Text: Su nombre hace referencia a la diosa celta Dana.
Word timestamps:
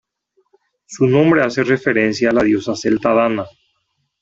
Su 0.87 1.05
nombre 1.05 1.43
hace 1.43 1.63
referencia 1.63 2.31
a 2.31 2.33
la 2.33 2.41
diosa 2.41 2.75
celta 2.75 3.13
Dana. 3.13 3.45